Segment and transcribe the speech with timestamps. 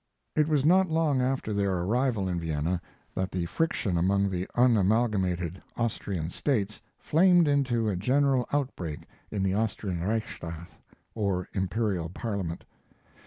[0.35, 2.81] It was not long after their arrival in Vienna
[3.13, 9.53] that the friction among the unamalgamated Austrian states flamed into a general outbreak in the
[9.53, 10.79] Austrian Reichsrath,
[11.13, 12.63] or Imperial Parliament.